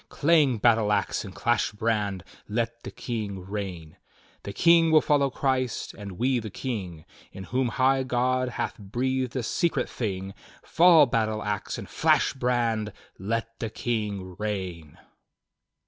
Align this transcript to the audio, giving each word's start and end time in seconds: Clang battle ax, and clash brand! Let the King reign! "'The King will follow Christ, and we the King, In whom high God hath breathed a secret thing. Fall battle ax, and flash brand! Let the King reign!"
Clang 0.09 0.57
battle 0.57 0.91
ax, 0.91 1.23
and 1.23 1.35
clash 1.35 1.73
brand! 1.73 2.23
Let 2.49 2.81
the 2.81 2.89
King 2.89 3.45
reign! 3.45 3.97
"'The 4.41 4.53
King 4.53 4.89
will 4.89 4.99
follow 4.99 5.29
Christ, 5.29 5.93
and 5.93 6.13
we 6.13 6.39
the 6.39 6.49
King, 6.49 7.05
In 7.31 7.43
whom 7.43 7.67
high 7.67 8.01
God 8.01 8.49
hath 8.49 8.79
breathed 8.79 9.35
a 9.35 9.43
secret 9.43 9.87
thing. 9.87 10.33
Fall 10.63 11.05
battle 11.05 11.43
ax, 11.43 11.77
and 11.77 11.87
flash 11.87 12.33
brand! 12.33 12.93
Let 13.19 13.59
the 13.59 13.69
King 13.69 14.35
reign!" 14.39 14.97